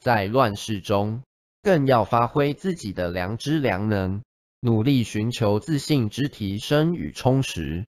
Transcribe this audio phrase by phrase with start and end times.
[0.00, 1.22] 在乱世中
[1.62, 4.22] 更要发挥自己的良知良能
[4.60, 7.86] 努力寻求自信之提升与充实。